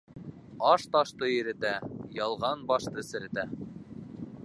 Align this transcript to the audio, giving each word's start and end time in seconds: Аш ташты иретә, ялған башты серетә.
Аш 0.69 0.85
ташты 0.95 1.29
иретә, 1.35 1.75
ялған 2.19 2.67
башты 2.73 3.07
серетә. 3.13 3.49